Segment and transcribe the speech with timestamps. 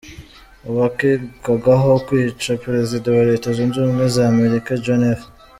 [0.69, 5.21] Uwakekwagaho kwica perezida wa Leta zunze ubumwe za Amerika John F.